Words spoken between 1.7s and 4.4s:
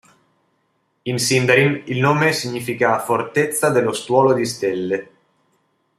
il nome significa "Fortezza dello Stuolo